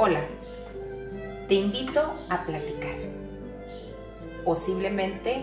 [0.00, 0.20] Hola,
[1.48, 2.94] te invito a platicar.
[4.44, 5.42] Posiblemente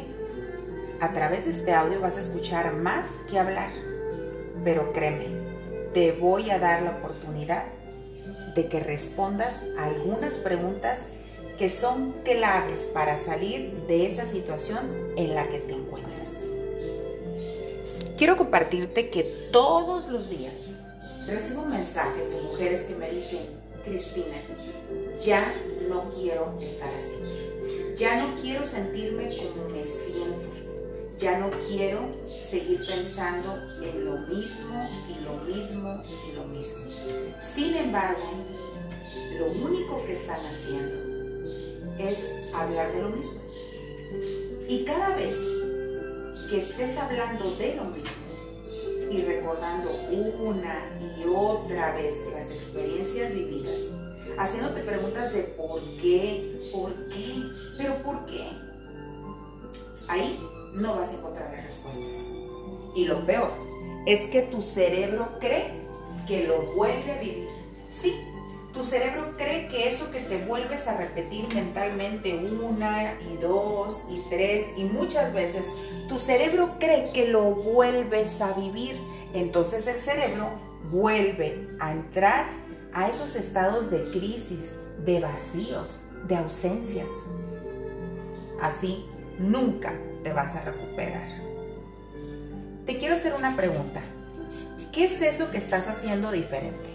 [1.02, 3.70] a través de este audio vas a escuchar más que hablar,
[4.64, 5.26] pero créeme,
[5.94, 7.66] te voy a dar la oportunidad
[8.56, 11.12] de que respondas a algunas preguntas
[11.58, 16.30] que son claves para salir de esa situación en la que te encuentras.
[18.18, 20.60] Quiero compartirte que todos los días
[21.28, 24.38] recibo mensajes de mujeres que me dicen, Cristina,
[25.24, 25.54] ya
[25.88, 27.14] no quiero estar así.
[27.96, 30.50] Ya no quiero sentirme como me siento.
[31.18, 32.12] Ya no quiero
[32.50, 36.84] seguir pensando en lo mismo y lo mismo y lo mismo.
[37.54, 38.24] Sin embargo,
[39.40, 42.18] lo único que están haciendo es
[42.54, 43.40] hablar de lo mismo.
[44.68, 45.38] Y cada vez
[46.50, 48.25] que estés hablando de lo mismo
[49.12, 49.92] y recordando
[50.40, 53.80] una y otra vez las experiencias vividas,
[54.38, 57.44] haciéndote preguntas de por qué, por qué,
[57.78, 58.50] pero por qué,
[60.08, 60.40] ahí
[60.74, 62.18] no vas a encontrar las respuestas.
[62.96, 63.52] Y lo peor
[64.06, 65.86] es que tu cerebro cree
[66.28, 67.48] que lo vuelve a vivir.
[67.90, 68.16] Sí,
[68.74, 74.22] tu cerebro cree que eso que te vuelves a repetir mentalmente una y dos y
[74.30, 75.66] tres y muchas veces,
[76.08, 79.00] tu cerebro cree que lo vuelves a vivir.
[79.34, 80.50] Entonces el cerebro
[80.92, 82.46] vuelve a entrar
[82.94, 87.12] a esos estados de crisis, de vacíos, de ausencias.
[88.62, 89.06] Así
[89.38, 91.28] nunca te vas a recuperar.
[92.86, 94.02] Te quiero hacer una pregunta.
[94.92, 96.90] ¿Qué es eso que estás haciendo diferente?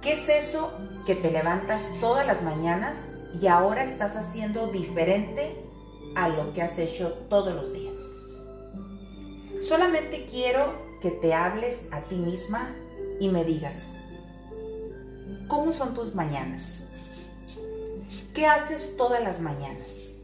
[0.00, 0.72] ¿Qué es eso
[1.06, 5.67] que te levantas todas las mañanas y ahora estás haciendo diferente
[6.14, 7.96] a lo que has hecho todos los días?
[9.60, 12.74] Solamente quiero que te hables a ti misma
[13.20, 13.88] y me digas,
[15.48, 16.84] ¿cómo son tus mañanas?
[18.34, 20.20] ¿Qué haces todas las mañanas?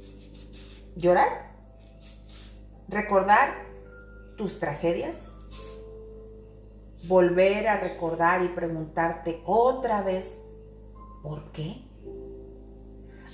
[0.97, 1.53] ¿Llorar?
[2.89, 3.65] ¿Recordar
[4.37, 5.35] tus tragedias?
[7.07, 10.41] volver a recordar y preguntarte otra vez,
[11.23, 11.83] ¿por qué?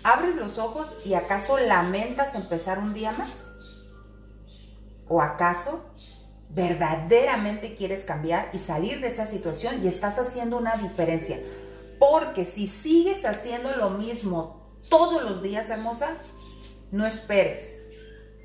[0.02, 3.52] ¿Abres los ojos y acaso lamentas empezar un día más?
[5.08, 5.84] ¿O acaso
[6.48, 11.38] verdaderamente quieres cambiar y salir de esa situación y estás haciendo una diferencia?
[11.98, 16.16] Porque si sigues haciendo lo mismo todos los días, hermosa,
[16.90, 17.78] no esperes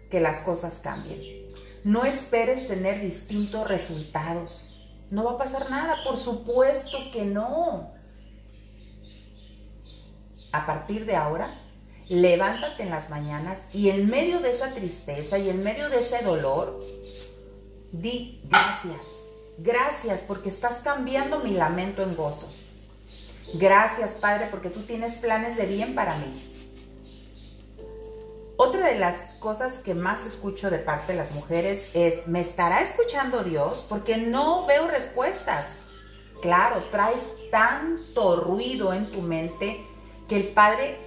[0.09, 1.45] que las cosas cambien.
[1.83, 4.75] No esperes tener distintos resultados
[5.11, 7.94] no va a pasar nada, por supuesto que no.
[10.55, 11.53] A partir de ahora,
[12.07, 16.23] levántate en las mañanas y en medio de esa tristeza y en medio de ese
[16.23, 16.81] dolor,
[17.91, 19.05] di gracias.
[19.57, 22.49] Gracias porque estás cambiando mi lamento en gozo.
[23.55, 26.53] Gracias, Padre, porque tú tienes planes de bien para mí.
[28.55, 32.81] Otra de las cosas que más escucho de parte de las mujeres es, ¿me estará
[32.81, 33.85] escuchando Dios?
[33.89, 35.75] Porque no veo respuestas.
[36.41, 37.19] Claro, traes
[37.51, 39.85] tanto ruido en tu mente
[40.27, 40.97] que el Padre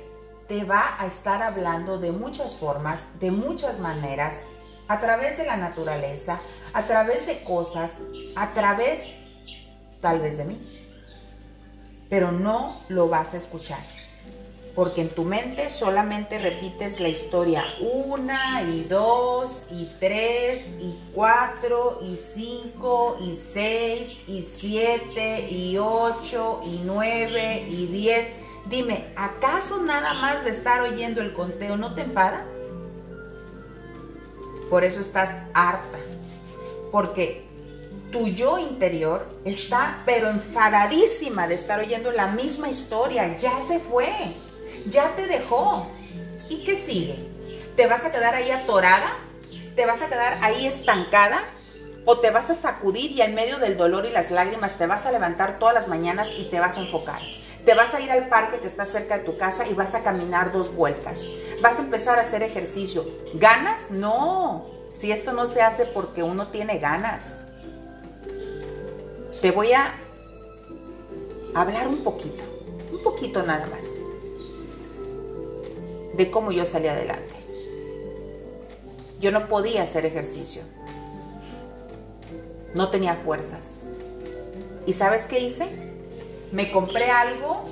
[0.48, 4.40] te va a estar hablando de muchas formas, de muchas maneras,
[4.88, 6.40] a través de la naturaleza,
[6.72, 7.92] a través de cosas,
[8.34, 9.14] a través
[10.00, 10.84] tal vez de mí.
[12.08, 13.80] Pero no lo vas a escuchar
[14.78, 21.98] porque en tu mente solamente repites la historia una y dos y tres y cuatro
[22.00, 28.28] y cinco y seis y siete y ocho y nueve y diez.
[28.68, 32.44] Dime, ¿acaso nada más de estar oyendo el conteo no te enfada?
[34.68, 35.98] Por eso estás harta,
[36.92, 37.46] porque
[38.12, 44.08] tu yo interior está pero enfadadísima de estar oyendo la misma historia, ya se fue
[44.86, 45.86] ya te dejó.
[46.48, 47.16] ¿Y qué sigue?
[47.76, 49.16] ¿Te vas a quedar ahí atorada?
[49.76, 51.44] ¿Te vas a quedar ahí estancada?
[52.04, 55.04] ¿O te vas a sacudir y en medio del dolor y las lágrimas te vas
[55.04, 57.20] a levantar todas las mañanas y te vas a enfocar?
[57.68, 60.03] Te vas a ir al parque que está cerca de tu casa y vas a
[60.03, 61.28] caminar dos vueltas.
[61.60, 63.04] Vas a empezar a hacer ejercicio.
[63.34, 63.91] ¿Ganas?
[63.91, 64.65] No.
[64.94, 67.47] Si esto no se hace porque uno tiene ganas.
[69.42, 69.97] Te voy a
[71.54, 72.42] hablar un poquito,
[72.91, 73.84] un poquito nada más
[76.16, 77.34] de cómo yo salí adelante.
[79.21, 80.62] Yo no podía hacer ejercicio.
[82.72, 83.91] No tenía fuerzas.
[84.86, 85.87] ¿Y sabes qué hice?
[86.53, 87.62] Me compré algo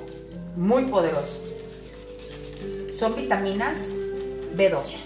[0.55, 1.41] muy poderoso.
[2.97, 3.77] Son vitaminas
[4.55, 4.97] B12.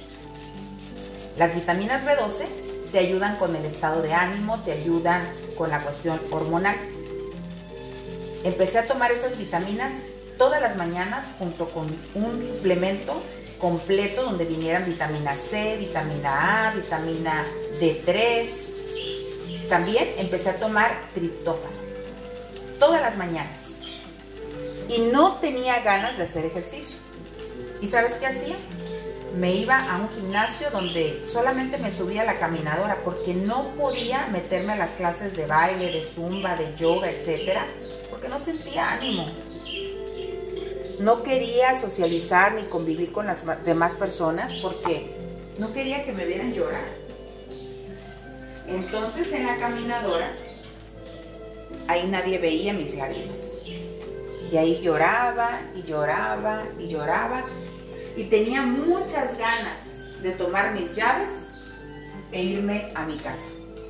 [1.37, 2.45] Las vitaminas B12
[2.91, 5.23] te ayudan con el estado de ánimo, te ayudan
[5.57, 6.75] con la cuestión hormonal.
[8.43, 9.93] Empecé a tomar esas vitaminas
[10.37, 13.21] todas las mañanas junto con un suplemento
[13.57, 17.45] completo donde vinieran vitamina C, vitamina A, vitamina
[17.79, 18.49] D3.
[19.69, 21.90] También empecé a tomar triptófano
[22.81, 23.59] todas las mañanas.
[24.89, 26.97] Y no tenía ganas de hacer ejercicio.
[27.79, 28.55] ¿Y sabes qué hacía?
[29.37, 34.27] Me iba a un gimnasio donde solamente me subía a la caminadora porque no podía
[34.31, 37.65] meterme a las clases de baile, de zumba, de yoga, etcétera,
[38.09, 39.27] porque no sentía ánimo.
[40.99, 45.15] No quería socializar ni convivir con las demás personas porque
[45.59, 46.85] no quería que me vieran llorar.
[48.67, 50.31] Entonces en la caminadora,
[51.87, 53.37] ahí nadie veía mis lágrimas.
[54.51, 57.43] Y ahí lloraba y lloraba y lloraba.
[58.17, 61.49] Y tenía muchas ganas de tomar mis llaves
[62.31, 63.45] e irme a mi casa.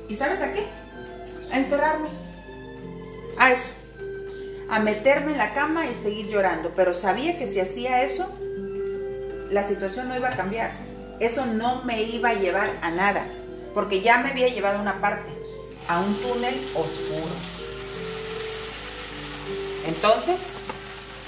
[0.08, 0.64] ¿Y sabes a qué?
[1.50, 2.08] A encerrarme.
[3.38, 3.70] A eso
[4.72, 8.26] a meterme en la cama y seguir llorando, pero sabía que si hacía eso,
[9.50, 10.70] la situación no iba a cambiar.
[11.20, 13.26] Eso no me iba a llevar a nada,
[13.74, 15.28] porque ya me había llevado una parte,
[15.88, 17.31] a un túnel oscuro.
[20.02, 20.40] Entonces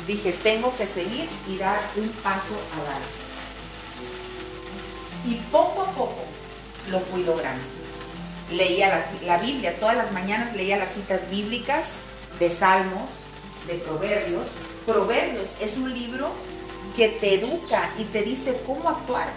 [0.05, 2.99] dije, tengo que seguir y dar un paso a la.
[5.31, 6.25] Y poco a poco
[6.91, 7.63] lo fui logrando.
[8.51, 11.87] Leía la Biblia, todas las mañanas leía las citas bíblicas
[12.41, 13.11] de Salmos,
[13.69, 14.49] de Proverbios.
[14.85, 16.33] Proverbios es un libro
[16.97, 19.29] que te educa y te dice cómo actuar.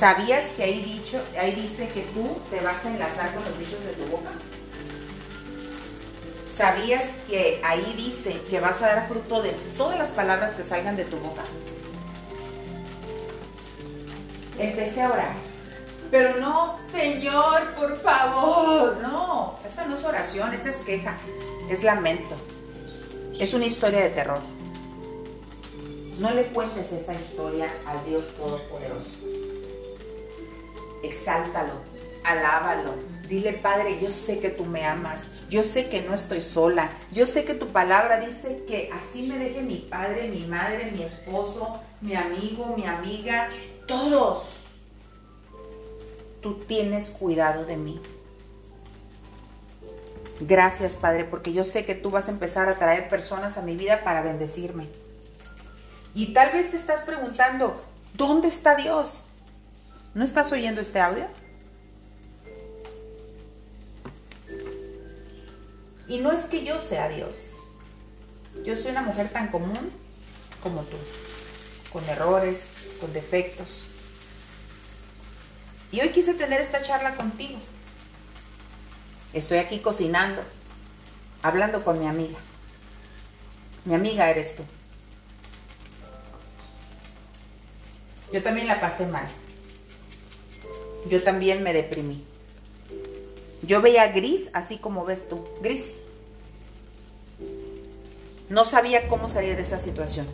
[0.00, 3.78] ¿Sabías que ahí, dicho, ahí dice que tú te vas a enlazar con los dichos
[3.84, 4.32] de tu boca?
[6.56, 10.96] ¿Sabías que ahí dice que vas a dar fruto de todas las palabras que salgan
[10.96, 11.42] de tu boca?
[14.58, 15.34] Empecé a orar.
[16.12, 18.98] Pero no, Señor, por favor.
[19.02, 21.16] No, esa no es oración, esa es queja,
[21.68, 22.36] es lamento.
[23.40, 24.40] Es una historia de terror.
[26.20, 29.10] No le cuentes esa historia al Dios Todopoderoso.
[31.02, 31.72] Exáltalo,
[32.22, 33.13] alábalo.
[33.28, 35.22] Dile, Padre, yo sé que tú me amas.
[35.48, 36.90] Yo sé que no estoy sola.
[37.12, 41.02] Yo sé que tu palabra dice que así me deje mi padre, mi madre, mi
[41.02, 43.48] esposo, mi amigo, mi amiga,
[43.86, 44.56] todos.
[46.40, 48.00] Tú tienes cuidado de mí.
[50.40, 53.76] Gracias, Padre, porque yo sé que tú vas a empezar a traer personas a mi
[53.76, 54.88] vida para bendecirme.
[56.14, 57.80] Y tal vez te estás preguntando,
[58.14, 59.26] ¿dónde está Dios?
[60.14, 61.26] ¿No estás oyendo este audio?
[66.08, 67.54] Y no es que yo sea Dios.
[68.64, 69.90] Yo soy una mujer tan común
[70.62, 70.96] como tú,
[71.92, 72.60] con errores,
[73.00, 73.86] con defectos.
[75.90, 77.58] Y hoy quise tener esta charla contigo
[79.34, 80.42] Estoy aquí cocinando,
[81.42, 82.38] hablando con mi amiga.
[83.84, 84.62] Mi amiga eres tú.
[88.32, 89.26] Yo también la pasé mal.
[91.08, 92.24] Yo también me deprimí.
[93.66, 95.90] Yo veía gris así como ves tú, gris.
[98.48, 100.26] No sabía cómo salir de esa situación.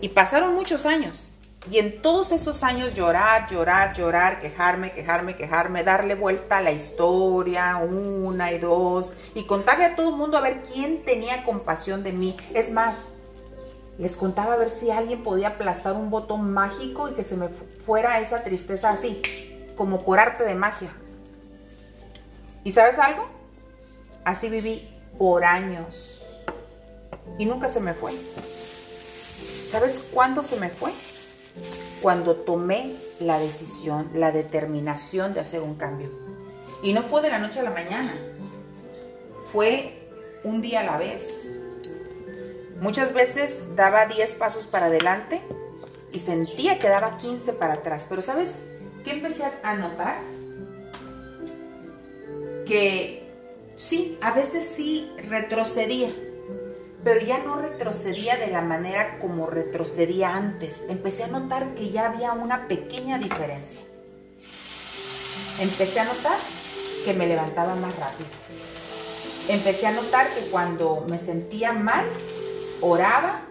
[0.00, 1.34] Y pasaron muchos años.
[1.70, 6.72] Y en todos esos años llorar, llorar, llorar, quejarme, quejarme, quejarme, darle vuelta a la
[6.72, 12.02] historia, una y dos, y contarle a todo el mundo a ver quién tenía compasión
[12.02, 12.36] de mí.
[12.52, 12.98] Es más,
[13.96, 17.48] les contaba a ver si alguien podía aplastar un botón mágico y que se me
[17.86, 19.22] fuera esa tristeza así,
[19.76, 20.90] como por arte de magia.
[22.64, 23.26] ¿Y sabes algo?
[24.24, 24.88] Así viví
[25.18, 26.20] por años.
[27.38, 28.12] Y nunca se me fue.
[29.70, 30.92] ¿Sabes cuándo se me fue?
[32.00, 36.10] cuando tomé la decisión, la determinación de hacer un cambio.
[36.82, 38.14] Y no fue de la noche a la mañana,
[39.52, 40.08] fue
[40.42, 41.52] un día a la vez.
[42.80, 45.40] Muchas veces daba 10 pasos para adelante
[46.10, 48.06] y sentía que daba 15 para atrás.
[48.08, 48.56] Pero ¿sabes
[49.04, 50.16] qué empecé a notar?
[52.66, 53.22] Que
[53.76, 56.10] sí, a veces sí retrocedía
[57.04, 60.86] pero ya no retrocedía de la manera como retrocedía antes.
[60.88, 63.80] Empecé a notar que ya había una pequeña diferencia.
[65.58, 66.38] Empecé a notar
[67.04, 68.28] que me levantaba más rápido.
[69.48, 72.06] Empecé a notar que cuando me sentía mal,
[72.80, 73.42] oraba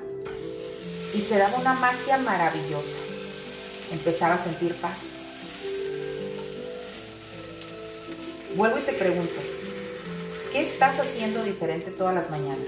[1.14, 2.98] y se daba una magia maravillosa.
[3.92, 5.11] Empezaba a sentir paz.
[8.56, 9.40] Vuelvo y te pregunto,
[10.52, 12.68] ¿qué estás haciendo diferente todas las mañanas?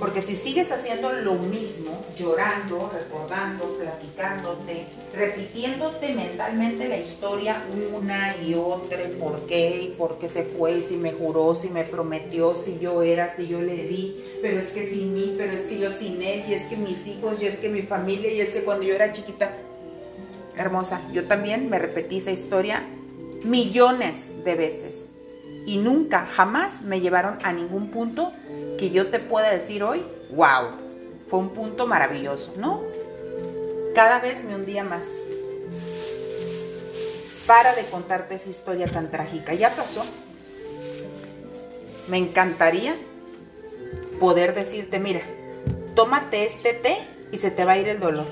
[0.00, 7.62] Porque si sigues haciendo lo mismo, llorando, recordando, platicándote, repitiéndote mentalmente la historia
[7.96, 11.84] una y otra, por qué, y por qué se fue, si me juró, si me
[11.84, 15.66] prometió, si yo era, si yo le di, pero es que sin mí, pero es
[15.66, 18.40] que yo sin él, y es que mis hijos, y es que mi familia, y
[18.40, 19.56] es que cuando yo era chiquita,
[20.56, 22.84] hermosa, yo también me repetí esa historia
[23.44, 25.08] millones de veces
[25.68, 28.32] y nunca, jamás me llevaron a ningún punto
[28.78, 30.70] que yo te pueda decir hoy, wow,
[31.28, 32.82] fue un punto maravilloso, ¿no?
[33.94, 35.02] Cada vez me hundía más.
[37.46, 39.52] Para de contarte esa historia tan trágica.
[39.52, 40.04] Ya pasó.
[42.08, 42.94] Me encantaría
[44.18, 45.20] poder decirte, mira,
[45.94, 46.98] tómate este té
[47.30, 48.26] y se te va a ir el dolor.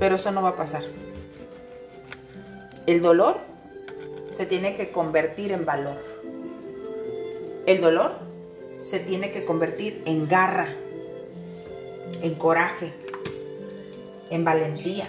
[0.00, 0.82] Pero eso no va a pasar.
[2.86, 3.53] El dolor
[4.34, 5.98] se tiene que convertir en valor.
[7.66, 8.16] El dolor
[8.80, 10.68] se tiene que convertir en garra,
[12.20, 12.92] en coraje,
[14.30, 15.06] en valentía.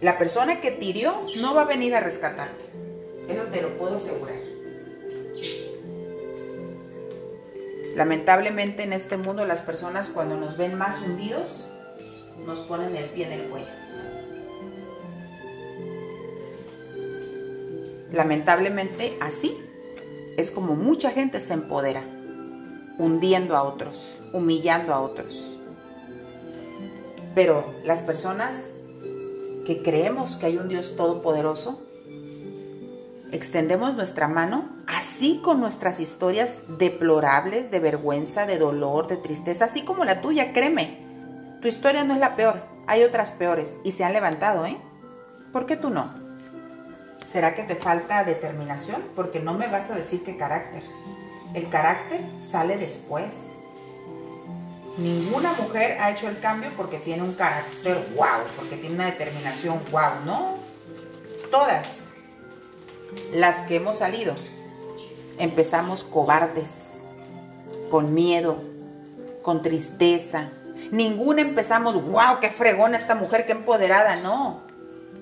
[0.00, 2.64] La persona que tirió no va a venir a rescatarte.
[3.28, 4.36] Eso te lo puedo asegurar.
[7.96, 11.70] Lamentablemente en este mundo las personas cuando nos ven más hundidos
[12.46, 13.81] nos ponen el pie en el cuello.
[18.12, 19.56] Lamentablemente así
[20.36, 22.02] es como mucha gente se empodera,
[22.98, 25.58] hundiendo a otros, humillando a otros.
[27.34, 28.68] Pero las personas
[29.66, 31.80] que creemos que hay un Dios todopoderoso,
[33.30, 39.82] extendemos nuestra mano así con nuestras historias deplorables, de vergüenza, de dolor, de tristeza, así
[39.82, 40.98] como la tuya, créeme.
[41.62, 44.76] Tu historia no es la peor, hay otras peores y se han levantado, ¿eh?
[45.52, 46.21] ¿Por qué tú no?
[47.32, 49.02] ¿Será que te falta determinación?
[49.16, 50.82] Porque no me vas a decir qué carácter.
[51.54, 53.62] El carácter sale después.
[54.98, 59.80] Ninguna mujer ha hecho el cambio porque tiene un carácter wow, porque tiene una determinación
[59.90, 60.58] wow, ¿no?
[61.50, 62.02] Todas
[63.32, 64.34] las que hemos salido
[65.38, 66.98] empezamos cobardes,
[67.90, 68.62] con miedo,
[69.40, 70.50] con tristeza.
[70.90, 74.71] Ninguna empezamos, wow, qué fregona esta mujer, qué empoderada, no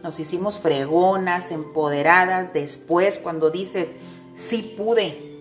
[0.03, 3.95] nos hicimos fregonas, empoderadas, después cuando dices,
[4.35, 5.39] sí pude.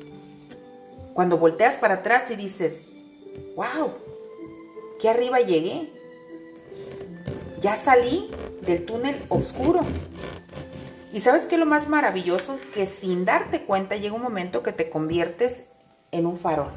[1.13, 2.83] Cuando volteas para atrás y dices,
[3.55, 3.93] wow,
[4.99, 5.93] qué arriba llegué.
[7.61, 8.29] Ya salí
[8.61, 9.81] del túnel oscuro.
[11.11, 12.59] Y sabes qué es lo más maravilloso?
[12.73, 15.65] Que sin darte cuenta llega un momento que te conviertes
[16.11, 16.71] en un farol.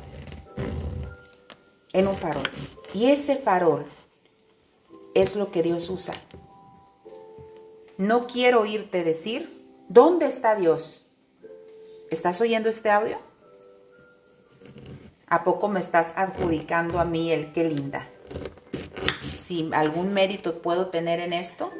[1.93, 2.49] En un farol.
[2.95, 3.85] Y ese farol
[5.15, 6.15] es lo que Dios usa
[7.99, 11.07] no quiero oírte decir, ¿dónde está Dios?
[12.11, 13.19] ¿Estás oyendo este audio?
[15.27, 18.09] ¿A poco me estás adjudicando a mí el qué linda?
[19.47, 21.71] Si algún mérito puedo tener en esto,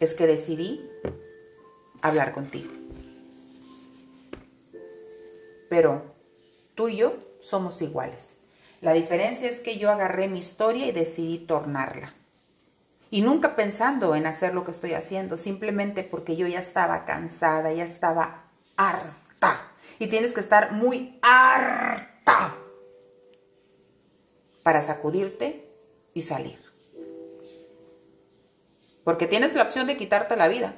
[0.00, 0.88] es que decidí
[2.02, 2.72] hablar contigo.
[5.68, 6.02] Pero
[6.74, 8.36] tú y yo somos iguales.
[8.80, 12.14] La diferencia es que yo agarré mi historia y decidí tornarla
[13.14, 17.72] y nunca pensando en hacer lo que estoy haciendo, simplemente porque yo ya estaba cansada,
[17.72, 19.70] ya estaba harta.
[20.00, 22.56] Y tienes que estar muy harta
[24.64, 25.72] para sacudirte
[26.12, 26.58] y salir.
[29.04, 30.74] Porque tienes la opción de quitarte la vida.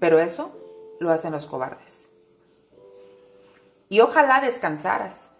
[0.00, 0.60] Pero eso
[0.98, 2.10] lo hacen los cobardes.
[3.88, 5.32] Y ojalá descansaras.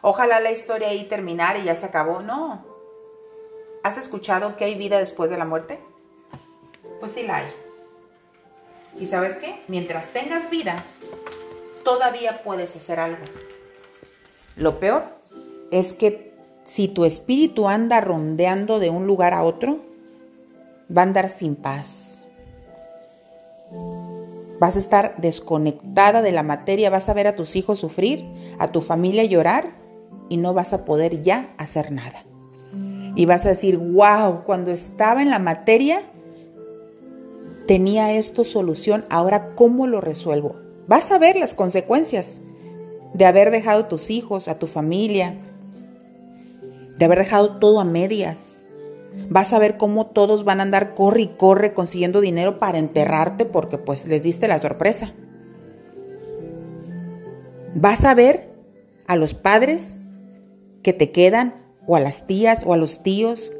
[0.00, 2.22] Ojalá la historia ahí terminara y ya se acabó.
[2.22, 2.71] No,
[3.82, 5.80] ¿Has escuchado que hay vida después de la muerte?
[7.00, 7.46] Pues sí la hay.
[9.00, 9.60] ¿Y sabes qué?
[9.66, 10.76] Mientras tengas vida,
[11.84, 13.24] todavía puedes hacer algo.
[14.54, 15.02] Lo peor
[15.72, 16.32] es que
[16.64, 19.80] si tu espíritu anda rondeando de un lugar a otro,
[20.96, 22.22] va a andar sin paz.
[24.60, 28.24] Vas a estar desconectada de la materia, vas a ver a tus hijos sufrir,
[28.60, 29.72] a tu familia llorar
[30.28, 32.22] y no vas a poder ya hacer nada
[33.14, 36.02] y vas a decir, wow, cuando estaba en la materia
[37.66, 40.56] tenía esto solución, ahora ¿cómo lo resuelvo?
[40.88, 42.38] Vas a ver las consecuencias
[43.14, 45.36] de haber dejado a tus hijos, a tu familia,
[46.98, 48.64] de haber dejado todo a medias.
[49.28, 53.44] Vas a ver cómo todos van a andar corre y corre consiguiendo dinero para enterrarte
[53.44, 55.12] porque pues les diste la sorpresa.
[57.74, 58.50] Vas a ver
[59.06, 60.00] a los padres
[60.82, 61.61] que te quedan
[61.92, 63.52] o a las tías o a los tíos,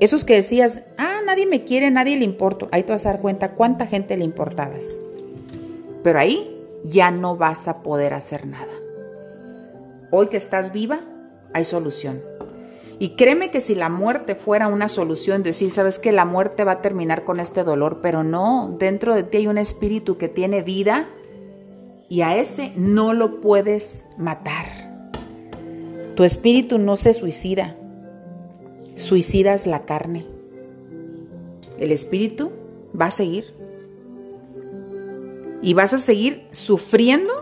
[0.00, 3.20] esos que decías, ah, nadie me quiere, nadie le importa, ahí te vas a dar
[3.20, 4.98] cuenta cuánta gente le importabas.
[6.02, 8.72] Pero ahí ya no vas a poder hacer nada.
[10.10, 11.00] Hoy que estás viva,
[11.52, 12.22] hay solución.
[12.98, 16.72] Y créeme que si la muerte fuera una solución, decir, sabes que la muerte va
[16.72, 20.62] a terminar con este dolor, pero no, dentro de ti hay un espíritu que tiene
[20.62, 21.06] vida
[22.08, 24.83] y a ese no lo puedes matar.
[26.14, 27.76] Tu espíritu no se suicida,
[28.94, 30.24] suicidas la carne.
[31.78, 32.52] El espíritu
[32.98, 33.52] va a seguir.
[35.60, 37.32] Y vas a seguir sufriendo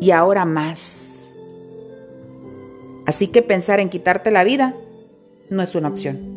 [0.00, 1.06] y ahora más.
[3.06, 4.74] Así que pensar en quitarte la vida
[5.48, 6.36] no es una opción.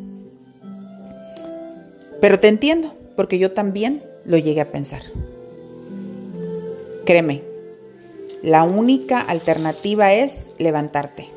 [2.21, 5.01] Pero te entiendo, porque yo también lo llegué a pensar.
[7.05, 7.41] Créeme,
[8.41, 11.27] la única alternativa es levantarte.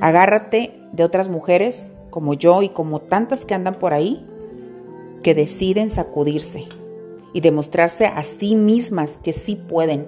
[0.00, 4.24] Agárrate de otras mujeres como yo y como tantas que andan por ahí
[5.22, 6.66] que deciden sacudirse
[7.32, 10.06] y demostrarse a sí mismas que sí pueden.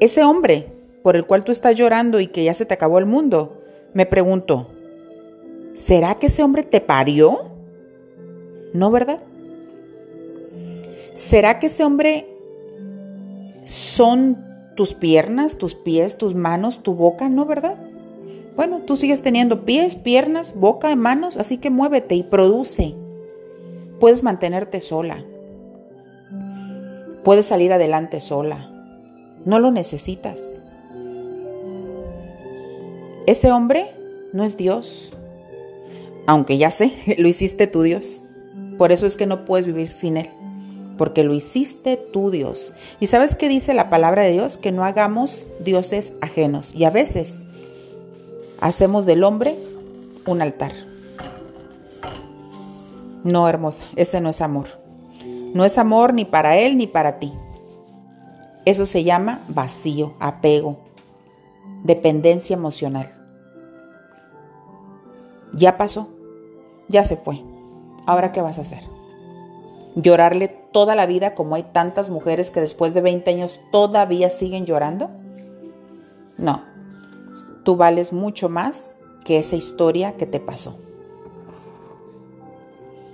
[0.00, 0.72] Ese hombre
[1.02, 3.62] por el cual tú estás llorando y que ya se te acabó el mundo,
[3.94, 4.68] me pregunto,
[5.74, 7.50] ¿será que ese hombre te parió?
[8.72, 9.22] ¿No, verdad?
[11.14, 12.28] ¿Será que ese hombre
[13.64, 14.47] son
[14.78, 17.28] tus piernas, tus pies, tus manos, tu boca?
[17.28, 17.74] ¿No, verdad?
[18.54, 22.94] Bueno, tú sigues teniendo pies, piernas, boca, manos, así que muévete y produce.
[23.98, 25.24] Puedes mantenerte sola.
[27.24, 28.70] Puedes salir adelante sola.
[29.44, 30.62] No lo necesitas.
[33.26, 33.90] Ese hombre
[34.32, 35.12] no es Dios.
[36.28, 38.24] Aunque ya sé, lo hiciste tú Dios.
[38.78, 40.30] Por eso es que no puedes vivir sin Él.
[40.98, 42.74] Porque lo hiciste tú Dios.
[43.00, 44.58] ¿Y sabes qué dice la palabra de Dios?
[44.58, 46.74] Que no hagamos dioses ajenos.
[46.74, 47.46] Y a veces
[48.60, 49.56] hacemos del hombre
[50.26, 50.72] un altar.
[53.24, 54.66] No, hermosa, ese no es amor.
[55.54, 57.32] No es amor ni para Él ni para ti.
[58.64, 60.78] Eso se llama vacío, apego,
[61.84, 63.10] dependencia emocional.
[65.54, 66.08] Ya pasó,
[66.88, 67.42] ya se fue.
[68.06, 68.97] Ahora, ¿qué vas a hacer?
[70.00, 74.64] ¿Llorarle toda la vida como hay tantas mujeres que después de 20 años todavía siguen
[74.64, 75.10] llorando?
[76.36, 76.62] No,
[77.64, 80.78] tú vales mucho más que esa historia que te pasó.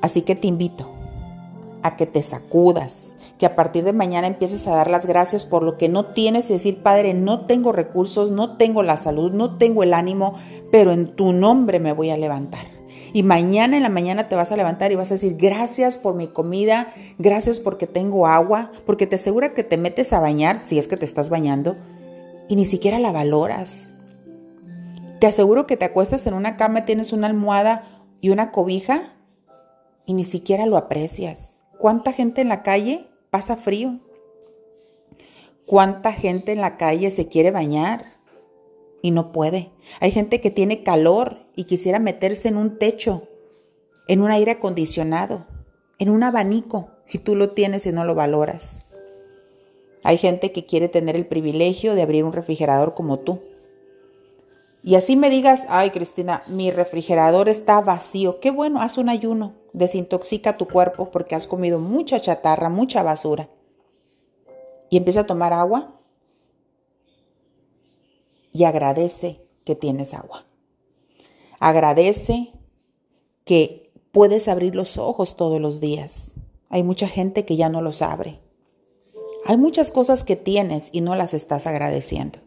[0.03, 0.91] Así que te invito
[1.83, 5.63] a que te sacudas, que a partir de mañana empieces a dar las gracias por
[5.63, 9.57] lo que no tienes y decir, Padre, no tengo recursos, no tengo la salud, no
[9.57, 10.35] tengo el ánimo,
[10.71, 12.74] pero en tu nombre me voy a levantar.
[13.15, 16.15] Y mañana en la mañana te vas a levantar y vas a decir, gracias por
[16.15, 20.79] mi comida, gracias porque tengo agua, porque te asegura que te metes a bañar, si
[20.79, 21.77] es que te estás bañando,
[22.49, 23.95] y ni siquiera la valoras.
[25.21, 29.15] Te aseguro que te acuestas en una cama, tienes una almohada y una cobija
[30.05, 31.65] y ni siquiera lo aprecias.
[31.79, 33.99] ¿Cuánta gente en la calle pasa frío.
[35.67, 38.05] ¿Cuánta gente en la calle se quiere bañar
[39.03, 39.73] y no puede?
[39.99, 43.29] Hay gente que tiene calor y quisiera meterse en un techo,
[44.09, 45.47] en un aire acondicionado,
[45.99, 48.81] en un abanico, y tú lo tienes y no lo valoras.
[50.03, 53.41] Hay gente que quiere tener el privilegio de abrir un refrigerador como tú.
[54.83, 58.41] Y así me digas, ay Cristina, mi refrigerador está vacío.
[58.41, 63.51] Qué bueno, haz un ayuno desintoxica tu cuerpo porque has comido mucha chatarra, mucha basura.
[64.89, 66.01] Y empieza a tomar agua
[68.53, 70.47] y agradece que tienes agua.
[71.65, 72.53] Agradece
[73.45, 76.35] que puedes abrir los ojos todos los días.
[76.69, 78.41] Hay mucha gente que ya no los abre.
[79.47, 82.41] Hay muchas cosas que tienes y no las estás agradeciendo.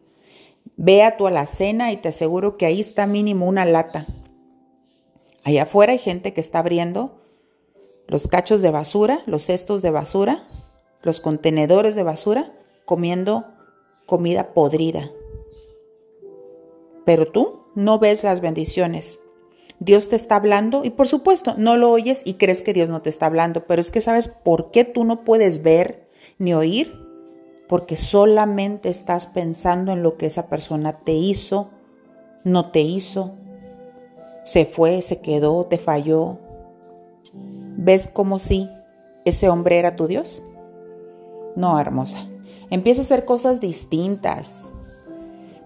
[0.76, 4.06] Ve a tu alacena y te aseguro que ahí está mínimo una lata
[5.48, 7.22] Allá afuera hay gente que está abriendo
[8.06, 10.46] los cachos de basura, los cestos de basura,
[11.02, 12.52] los contenedores de basura,
[12.84, 13.46] comiendo
[14.06, 15.10] comida podrida.
[17.06, 19.20] Pero tú no ves las bendiciones.
[19.80, 23.04] Dios te está hablando y por supuesto no lo oyes y crees que Dios no
[23.04, 26.10] te está hablando, pero es que sabes por qué tú no puedes ver
[26.40, 27.00] ni oír,
[27.70, 31.70] porque solamente estás pensando en lo que esa persona te hizo,
[32.44, 33.36] no te hizo,
[34.44, 36.40] se fue, se quedó, te falló.
[37.78, 38.68] ¿Ves como si
[39.24, 40.44] ese hombre era tu Dios?
[41.56, 42.26] No, hermosa.
[42.72, 44.72] Empieza a hacer cosas distintas.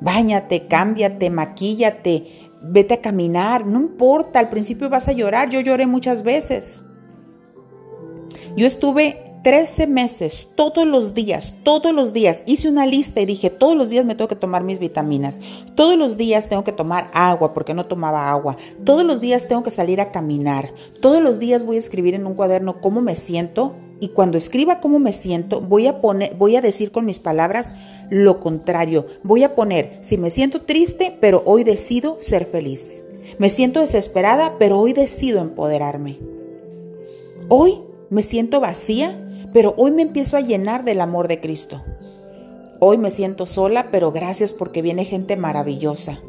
[0.02, 5.88] Báñate, cámbiate, maquíllate, vete a caminar, no importa, al principio vas a llorar, yo lloré
[5.88, 6.84] muchas veces.
[8.56, 13.50] Yo estuve 13 meses, todos los días, todos los días, hice una lista y dije,
[13.50, 15.40] todos los días me tengo que tomar mis vitaminas,
[15.74, 19.64] todos los días tengo que tomar agua porque no tomaba agua, todos los días tengo
[19.64, 23.16] que salir a caminar, todos los días voy a escribir en un cuaderno cómo me
[23.16, 27.20] siento y cuando escriba cómo me siento, voy a poner, voy a decir con mis
[27.20, 27.74] palabras
[28.12, 29.08] lo contrario.
[29.24, 33.04] Voy a poner, si me siento triste, pero hoy decido ser feliz.
[33.40, 36.20] Me siento desesperada, pero hoy decido empoderarme.
[37.48, 41.82] Hoy me siento vacía, pero hoy me empiezo a llenar del amor de Cristo.
[42.80, 46.20] Hoy me siento sola, pero gracias porque viene gente maravillosa.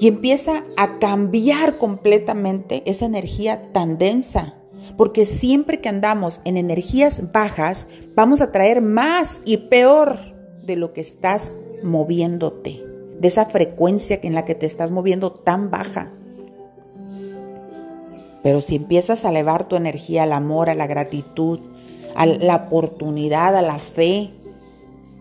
[0.00, 4.56] Y empieza a cambiar completamente esa energía tan densa.
[4.96, 10.31] Porque siempre que andamos en energías bajas, vamos a traer más y peor
[10.62, 12.84] de lo que estás moviéndote,
[13.20, 16.10] de esa frecuencia en la que te estás moviendo tan baja.
[18.42, 21.60] Pero si empiezas a elevar tu energía al amor, a la gratitud,
[22.14, 24.30] a la oportunidad, a la fe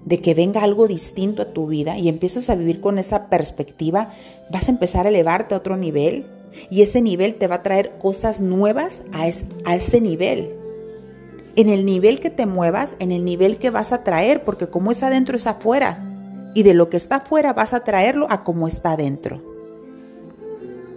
[0.06, 4.13] de que venga algo distinto a tu vida y empiezas a vivir con esa perspectiva,
[4.49, 6.25] vas a empezar a elevarte a otro nivel
[6.69, 9.27] y ese nivel te va a traer cosas nuevas a,
[9.75, 10.56] ese nivel.
[11.56, 14.92] En el nivel que te muevas, en el nivel que vas a traer, porque como
[14.92, 16.04] es adentro es afuera.
[16.54, 19.42] Y de lo que está afuera vas a traerlo a como está adentro.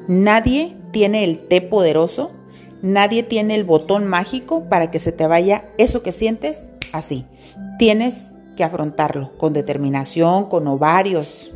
[0.06, 2.30] Nadie tiene el té poderoso,
[2.82, 7.24] nadie tiene el botón mágico para que se te vaya eso que sientes así.
[7.78, 11.52] Tienes que afrontarlo con determinación, con ovarios.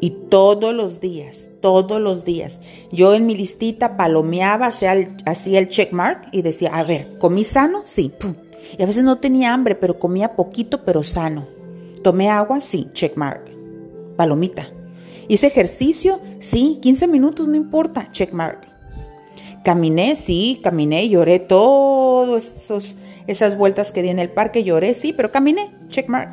[0.00, 5.58] Y todos los días, todos los días, yo en mi listita palomeaba, hacía el, hacía
[5.58, 7.80] el check mark y decía, a ver, ¿comí sano?
[7.84, 8.12] Sí.
[8.78, 11.46] Y a veces no tenía hambre, pero comía poquito, pero sano.
[12.02, 12.60] ¿Tomé agua?
[12.60, 13.44] Sí, check mark.
[14.16, 14.70] Palomita.
[15.28, 16.20] ¿Hice ejercicio?
[16.40, 18.68] Sí, 15 minutos, no importa, check mark.
[19.64, 22.52] Caminé, sí, caminé, lloré todas
[23.26, 26.32] esas vueltas que di en el parque, lloré, sí, pero caminé, check mark.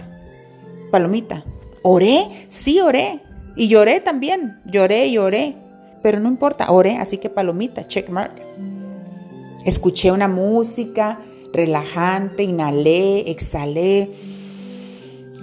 [0.91, 1.45] Palomita.
[1.83, 2.47] ¿Oré?
[2.49, 3.21] Sí, oré.
[3.59, 5.57] Y lloré también, lloré y lloré.
[6.01, 8.31] Pero no importa, oré, así que palomita, check mark.
[9.65, 11.19] Escuché una música
[11.51, 14.11] relajante, inhalé, exhalé.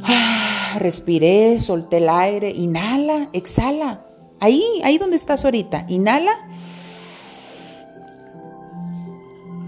[0.03, 4.01] Ah, respiré, solté el aire, inhala, exhala.
[4.41, 6.33] Ahí, ahí donde estás ahorita, inhala,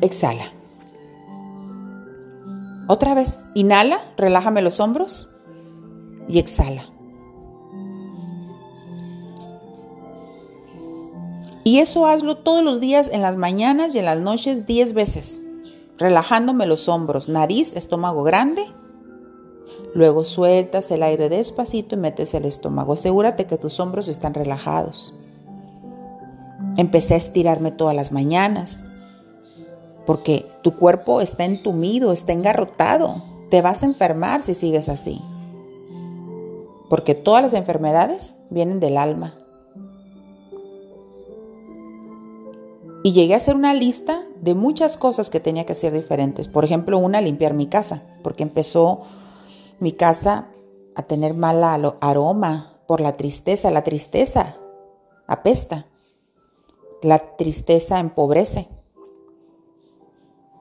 [0.01, 0.55] exhala.
[2.87, 5.29] Otra vez, inhala, relájame los hombros
[6.31, 6.89] y exhala.
[11.69, 15.45] Y eso hazlo todos los días en las mañanas y en las noches 10 veces,
[15.99, 18.65] relajándome los hombros, nariz, estómago grande.
[19.93, 22.95] Luego sueltas el aire despacito y metes el estómago.
[22.95, 25.15] Asegúrate que tus hombros están relajados.
[26.79, 28.87] Empecé a estirarme todas las mañanas
[30.07, 33.23] porque tu cuerpo está entumido, está engarrotado.
[33.51, 35.21] Te vas a enfermar si sigues así.
[36.89, 39.35] Porque todas las enfermedades vienen del alma.
[43.05, 46.49] Y llegué a hacer una lista de muchas cosas que tenía que hacer diferentes.
[46.49, 49.03] Por ejemplo, una, limpiar mi casa, porque empezó
[49.79, 50.49] mi casa
[50.95, 51.63] a tener mal
[52.01, 53.71] aroma por la tristeza.
[53.71, 54.57] La tristeza
[55.27, 55.87] apesta.
[57.03, 58.69] La tristeza empobrece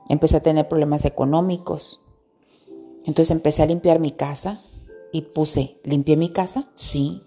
[0.10, 2.02] empecé a tener problemas económicos.
[3.06, 4.62] Entonces empecé a limpiar mi casa
[5.12, 6.70] y puse, ¿limpié mi casa?
[6.76, 7.24] Sí.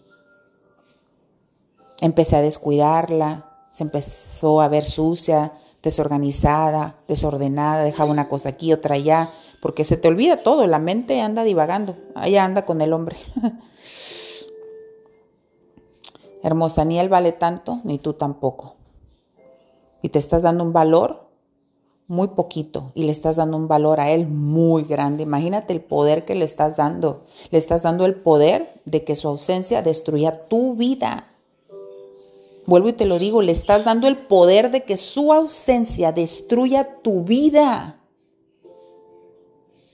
[2.00, 5.52] Empecé a descuidarla, se empezó a ver sucia,
[5.82, 9.30] desorganizada, desordenada, dejaba una cosa aquí, otra allá,
[9.60, 13.16] porque se te olvida todo, la mente anda divagando, allá anda con el hombre.
[16.42, 18.76] Hermosa, ni él vale tanto, ni tú tampoco.
[20.02, 21.28] Y te estás dando un valor
[22.10, 25.22] muy poquito y le estás dando un valor a él muy grande.
[25.22, 27.26] Imagínate el poder que le estás dando.
[27.50, 31.28] Le estás dando el poder de que su ausencia destruya tu vida.
[32.66, 37.00] Vuelvo y te lo digo, le estás dando el poder de que su ausencia destruya
[37.02, 38.00] tu vida.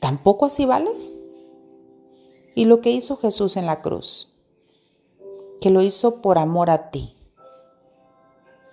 [0.00, 1.20] ¿Tampoco así vales?
[2.55, 4.33] Y lo que hizo Jesús en la cruz,
[5.61, 7.14] que lo hizo por amor a ti,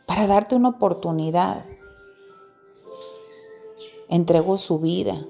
[0.05, 1.65] para darte una oportunidad
[4.13, 5.25] entregó su vida,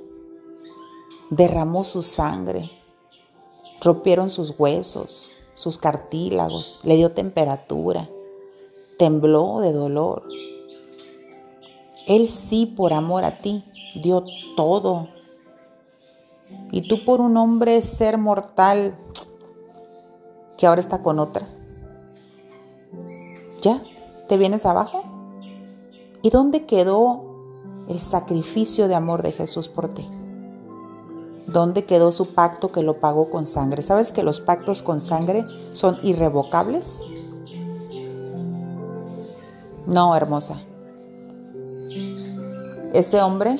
[1.29, 2.69] derramó su sangre,
[3.79, 8.09] rompieron sus huesos, sus cartílagos, le dio temperatura,
[8.97, 10.23] tembló de dolor.
[12.07, 13.63] Él sí, por amor a ti,
[13.95, 14.23] dio
[14.55, 15.07] todo.
[16.71, 18.97] Y tú por un hombre ser mortal
[20.57, 21.47] que ahora está con otra.
[23.61, 23.81] ¿Ya?
[24.27, 25.03] ¿Te vienes abajo?
[26.21, 27.23] ¿Y dónde quedó
[27.87, 30.09] el sacrificio de amor de Jesús por ti?
[31.47, 33.81] ¿Dónde quedó su pacto que lo pagó con sangre?
[33.81, 37.01] ¿Sabes que los pactos con sangre son irrevocables?
[39.93, 40.59] No, hermosa.
[42.93, 43.59] ese hombre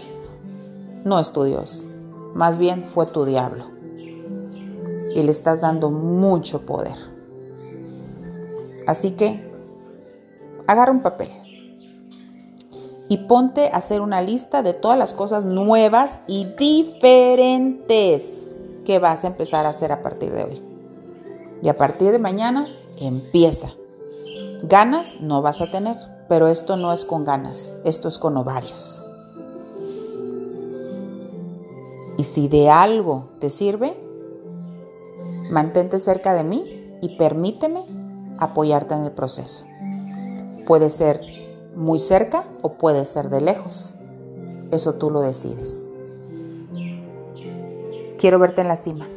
[1.03, 1.87] no es tu Dios,
[2.33, 3.65] más bien fue tu diablo.
[5.15, 6.95] Y le estás dando mucho poder.
[8.87, 9.47] Así que
[10.65, 11.29] agarra un papel
[13.09, 19.23] y ponte a hacer una lista de todas las cosas nuevas y diferentes que vas
[19.23, 20.63] a empezar a hacer a partir de hoy.
[21.61, 22.67] Y a partir de mañana
[22.99, 23.69] empieza.
[24.63, 29.05] Ganas no vas a tener, pero esto no es con ganas, esto es con ovarios.
[32.17, 33.97] Y si de algo te sirve,
[35.49, 37.85] mantente cerca de mí y permíteme
[38.39, 39.65] apoyarte en el proceso.
[40.65, 41.21] Puede ser
[41.75, 43.95] muy cerca o puede ser de lejos.
[44.71, 45.87] Eso tú lo decides.
[48.17, 49.07] Quiero verte en la cima,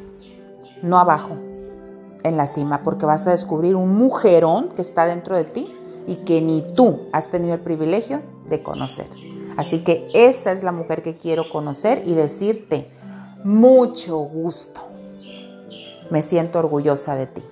[0.82, 1.36] no abajo,
[2.24, 5.75] en la cima, porque vas a descubrir un mujerón que está dentro de ti
[6.06, 9.06] y que ni tú has tenido el privilegio de conocer.
[9.56, 12.90] Así que esa es la mujer que quiero conocer y decirte
[13.42, 14.80] mucho gusto.
[16.10, 17.42] Me siento orgullosa de ti.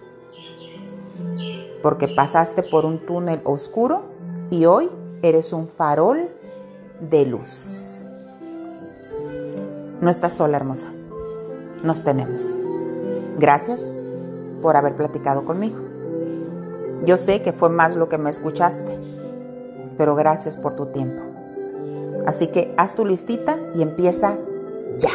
[1.82, 4.02] Porque pasaste por un túnel oscuro
[4.50, 4.90] y hoy
[5.22, 6.28] eres un farol
[7.00, 8.06] de luz.
[10.00, 10.92] No estás sola, hermosa.
[11.82, 12.60] Nos tenemos.
[13.38, 13.92] Gracias
[14.62, 15.93] por haber platicado conmigo.
[17.06, 18.98] Yo sé que fue más lo que me escuchaste,
[19.98, 21.22] pero gracias por tu tiempo.
[22.26, 24.38] Así que haz tu listita y empieza
[24.98, 25.10] ya.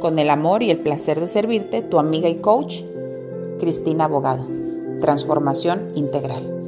[0.00, 2.82] Con el amor y el placer de servirte, tu amiga y coach,
[3.60, 4.44] Cristina Abogado.
[5.00, 6.61] Transformación integral.